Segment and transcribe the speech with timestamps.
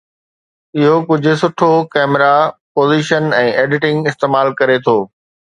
[0.79, 2.31] اهو ڪجهه سٺو ڪئميرا
[2.77, 4.99] پوزيشن ۽ ايڊيٽنگ استعمال ڪري ٿو